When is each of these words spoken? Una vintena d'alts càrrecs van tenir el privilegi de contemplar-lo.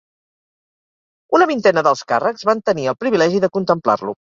Una 1.41 1.49
vintena 1.51 1.85
d'alts 1.89 2.03
càrrecs 2.13 2.49
van 2.53 2.65
tenir 2.73 2.89
el 2.95 2.99
privilegi 3.05 3.45
de 3.47 3.53
contemplar-lo. 3.61 4.19